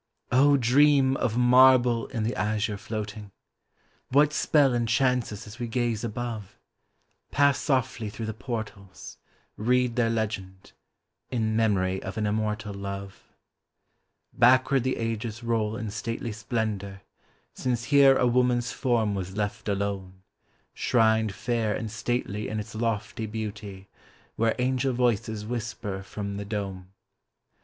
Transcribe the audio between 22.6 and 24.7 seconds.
lofty beauty Where